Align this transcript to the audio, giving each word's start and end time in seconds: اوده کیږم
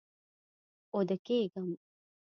اوده 0.95 1.15
کیږم 1.25 1.67